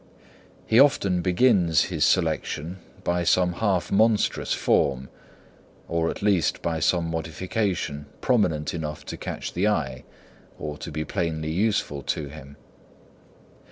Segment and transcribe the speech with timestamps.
[0.65, 5.09] He often begins his selection by some half monstrous form,
[5.87, 10.03] or at least by some modification prominent enough to catch the eye
[10.57, 12.55] or to be plainly useful to him.